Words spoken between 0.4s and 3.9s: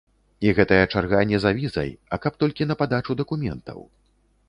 І гэтая чарга не за візай, а каб толькі на падачу дакументаў.